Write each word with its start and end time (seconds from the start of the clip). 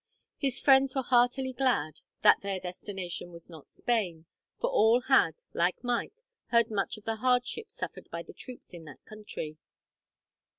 His 0.39 0.59
friends 0.59 0.95
were 0.95 1.03
heartily 1.03 1.53
glad 1.53 1.99
that 2.23 2.41
their 2.41 2.59
destination 2.59 3.31
was 3.31 3.51
not 3.51 3.69
Spain, 3.69 4.25
for 4.59 4.67
all 4.71 5.01
had, 5.01 5.35
like 5.53 5.83
Mike, 5.83 6.23
heard 6.47 6.71
much 6.71 6.97
of 6.97 7.03
the 7.05 7.17
hardships 7.17 7.75
suffered 7.75 8.09
by 8.09 8.23
the 8.23 8.33
troops 8.33 8.73
in 8.73 8.85
that 8.85 9.05
country. 9.05 9.57